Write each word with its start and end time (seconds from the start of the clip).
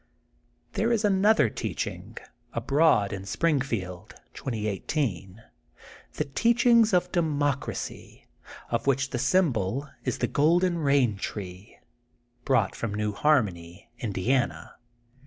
There 0.73 0.91
is 0.91 1.05
another 1.05 1.47
teaching, 1.47 2.17
abroad 2.53 3.13
in 3.13 3.23
Springfield, 3.23 4.15
2018, 4.33 5.43
the 6.13 6.25
teaching 6.25 6.79
of 6.91 7.11
Democ 7.11 7.67
racy, 7.67 8.25
of 8.71 8.87
which 8.87 9.11
the 9.11 9.19
Symbol 9.19 9.87
is 10.03 10.17
the 10.17 10.25
Golden 10.25 10.83
Bain 10.83 11.17
Tree 11.17 11.77
brought 12.45 12.75
from 12.75 12.95
New 12.95 13.11
Harmony, 13.13 13.91
In 13.99 14.11
diana. 14.11 14.73